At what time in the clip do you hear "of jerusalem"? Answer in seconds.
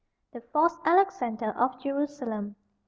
1.51-2.55